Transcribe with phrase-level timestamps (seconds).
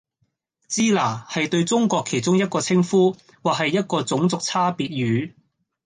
[0.67, 3.11] 支那，係對中國其中一個稱呼，
[3.43, 5.33] 或係一個種族差別語